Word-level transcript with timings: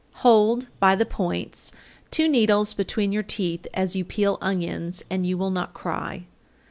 _860. 0.13 0.21
Hold, 0.71 0.79
by 0.79 0.95
the 0.95 1.05
points, 1.05 1.71
two 2.09 2.27
needles 2.27 2.73
between 2.73 3.11
your 3.11 3.21
teeth, 3.21 3.67
as 3.75 3.95
you 3.95 4.03
peel 4.03 4.39
onions, 4.41 5.03
and 5.11 5.27
you 5.27 5.37
will 5.37 5.51
not 5.51 5.75
cry. 5.75 6.25